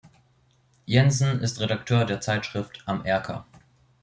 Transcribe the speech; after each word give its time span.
Jensen 0.87 1.41
ist 1.41 1.59
Redakteur 1.59 2.05
der 2.05 2.19
Zeitschrift 2.19 2.81
"Am 2.87 3.05
Erker". 3.05 3.45